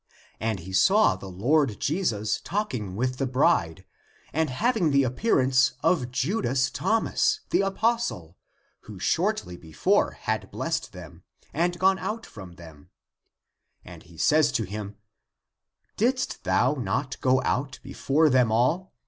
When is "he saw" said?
0.61-1.15